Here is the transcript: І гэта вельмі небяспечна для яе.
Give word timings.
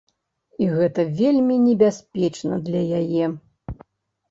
І 0.63 0.69
гэта 0.77 1.05
вельмі 1.19 1.59
небяспечна 1.67 2.59
для 2.71 2.83
яе. 3.03 3.25